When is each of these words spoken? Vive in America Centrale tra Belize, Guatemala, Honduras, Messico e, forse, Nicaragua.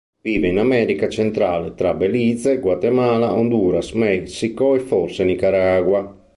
Vive 0.23 0.47
in 0.47 0.57
America 0.57 1.07
Centrale 1.11 1.75
tra 1.75 1.93
Belize, 1.93 2.57
Guatemala, 2.57 3.33
Honduras, 3.35 3.91
Messico 3.91 4.73
e, 4.73 4.79
forse, 4.79 5.23
Nicaragua. 5.23 6.27